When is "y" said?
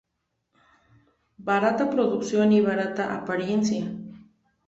2.53-2.59